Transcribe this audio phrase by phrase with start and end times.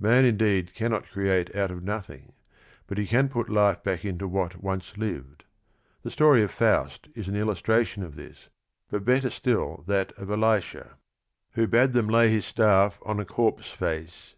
[0.00, 2.32] Man indeed can not create out ot "nothing,
[2.88, 5.44] but he can put life back into what once lived.
[6.02, 8.48] The story of Faust is an illustration of this,
[8.90, 10.98] but better still that of Elisha, 22 THE RING AND THE BOOK
[11.52, 14.34] "Who bade them lay his staff on a corpse face.